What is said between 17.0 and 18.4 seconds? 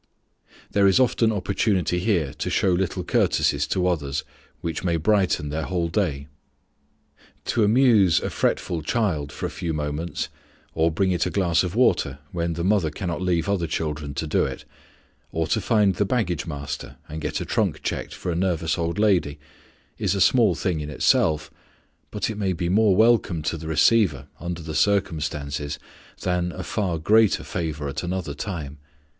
and get a trunk checked for a